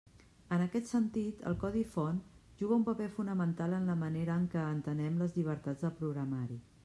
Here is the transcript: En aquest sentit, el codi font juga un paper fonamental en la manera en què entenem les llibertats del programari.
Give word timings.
En 0.55 0.61
aquest 0.65 0.87
sentit, 0.91 1.41
el 1.49 1.57
codi 1.63 1.83
font 1.91 2.21
juga 2.61 2.79
un 2.79 2.87
paper 2.87 3.09
fonamental 3.19 3.77
en 3.81 3.85
la 3.91 3.99
manera 4.05 4.41
en 4.43 4.47
què 4.55 4.63
entenem 4.77 5.23
les 5.23 5.35
llibertats 5.39 5.87
del 5.89 5.97
programari. 6.01 6.59